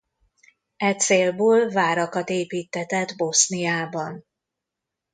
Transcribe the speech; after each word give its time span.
E 0.77 0.91
célból 0.95 1.69
várakat 1.69 2.29
építtetett 2.29 3.15
Boszniában. 3.17 4.25